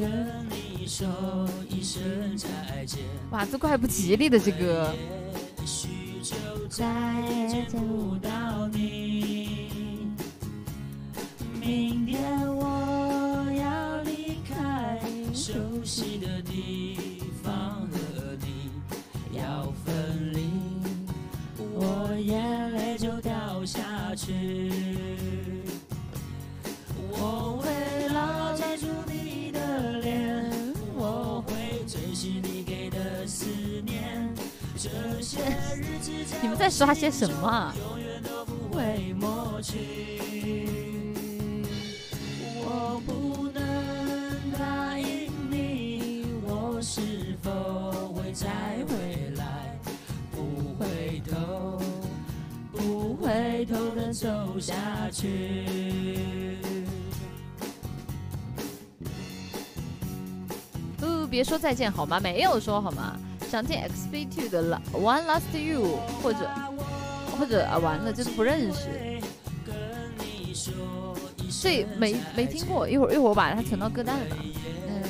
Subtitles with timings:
[0.00, 1.06] 跟你说
[1.68, 2.02] 一声
[2.36, 3.00] 再见。
[3.30, 4.94] 哇，这怪不吉利的这个。
[6.70, 6.86] 再
[7.28, 10.08] 也见不到你。
[11.60, 12.22] 明天
[12.56, 15.00] 我要离开
[15.34, 15.52] 熟
[15.84, 16.96] 悉的地
[17.42, 18.70] 方，和你
[19.36, 20.48] 要分离，
[21.58, 24.70] 我眼泪就掉下去。
[27.10, 27.59] 我
[36.42, 37.74] 你们在刷些什么啊？
[37.78, 39.76] 永远都不会抹去。
[42.56, 43.60] 我不能
[44.58, 48.48] 答应你，我是否会再
[48.88, 49.78] 回来？
[50.32, 51.80] 不回头，
[52.72, 54.74] 不回头的走下
[55.10, 55.66] 去。
[61.30, 62.18] 别说再见好吗？
[62.20, 63.16] 没有说好吗？
[63.48, 65.82] 想听 XB Two 的《One Last You》，
[66.22, 66.50] 或者
[67.38, 68.88] 或者啊，完了，就是不认识，
[71.62, 72.88] 这没没听过。
[72.88, 74.36] 一会儿一会儿我把它存到歌单里吧。
[74.88, 75.02] 嗯，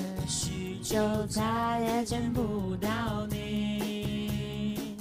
[0.83, 4.97] 就再也见不到你。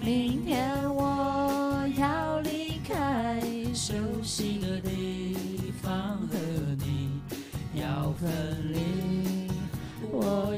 [0.00, 3.40] 明天我要离开
[3.72, 6.36] 熟悉的地方，和
[6.78, 7.20] 你
[7.80, 8.28] 要分
[8.72, 8.81] 离，我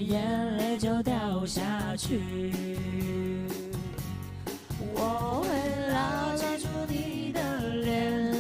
[0.08, 2.20] 眼泪就掉下去。
[4.94, 5.48] 我会
[5.92, 7.40] 牢记住你的
[7.82, 8.32] 脸，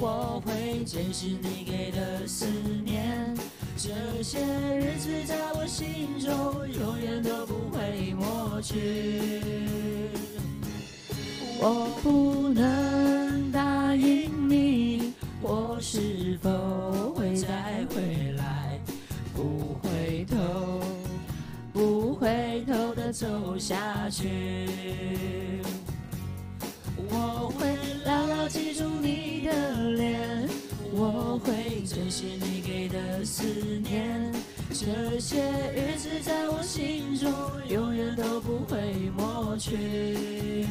[0.00, 2.46] 我会珍惜你给的思
[2.84, 3.34] 念。
[3.76, 4.38] 这些
[4.78, 6.30] 日子在我心中
[6.70, 9.40] 永远都不会抹去。
[11.64, 13.01] 我不能
[23.12, 24.78] 走下去。
[26.96, 30.48] 我会牢牢记住你的脸，
[30.92, 33.44] 我会珍惜你给的思
[33.82, 34.32] 念。
[34.70, 35.42] 这些
[35.74, 37.30] 日子在我心中
[37.68, 40.66] 永远都不会抹去。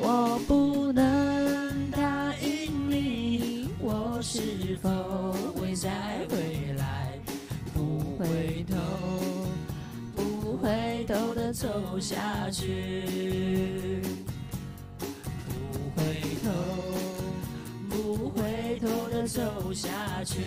[0.00, 4.40] 我不能答应你，我是
[4.80, 4.88] 否
[5.60, 5.90] 会再
[6.30, 6.45] 回
[11.52, 14.00] 走下去。
[14.98, 16.02] 不回
[16.42, 16.50] 头，
[17.88, 20.40] 不回头的走下去。